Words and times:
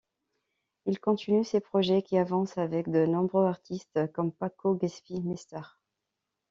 Il 0.87 0.99
continue 0.99 1.43
ses 1.45 1.59
projets 1.59 2.01
qui 2.01 2.17
avancent 2.17 2.57
avec 2.57 2.89
de 2.89 3.05
nombreux 3.05 3.45
artistes 3.45 4.11
comme 4.13 4.31
Paco 4.31 4.75
Gipsy, 4.81 5.21
Mr. 5.21 5.61